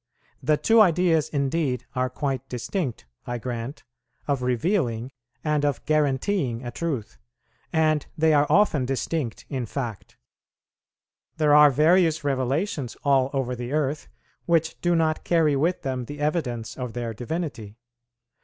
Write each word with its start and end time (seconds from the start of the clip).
The 0.41 0.57
two 0.57 0.81
ideas 0.81 1.29
indeed 1.29 1.85
are 1.93 2.09
quite 2.09 2.49
distinct, 2.49 3.05
I 3.27 3.37
grant, 3.37 3.83
of 4.27 4.41
revealing 4.41 5.11
and 5.43 5.63
of 5.63 5.85
guaranteeing 5.85 6.65
a 6.65 6.71
truth, 6.71 7.19
and 7.71 8.03
they 8.17 8.33
are 8.33 8.47
often 8.49 8.83
distinct 8.83 9.45
in 9.47 9.67
fact. 9.67 10.17
There 11.37 11.53
are 11.53 11.69
various 11.69 12.23
revelations 12.23 12.97
all 13.03 13.29
over 13.31 13.55
the 13.55 13.73
earth 13.73 14.07
which 14.47 14.81
do 14.81 14.95
not 14.95 15.23
carry 15.23 15.55
with 15.55 15.83
them 15.83 16.05
the 16.05 16.19
evidence 16.19 16.75
of 16.79 16.93
their 16.93 17.13
divinity. 17.13 17.77